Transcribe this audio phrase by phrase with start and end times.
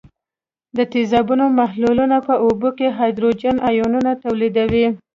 [0.77, 4.87] د تیزابونو محلولونه په اوبو کې هایدروجن آیونونه تولیدوي.